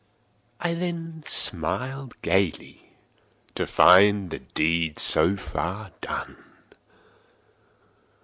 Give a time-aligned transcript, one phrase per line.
[0.59, 2.89] I then smiled gaily,
[3.53, 6.43] to find the deed so far done.